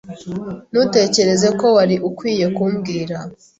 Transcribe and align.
Ntutekereza 0.71 1.47
ko 1.59 1.65
wari 1.75 1.95
ukwiye 2.09 2.45
kumbwira? 2.55 3.15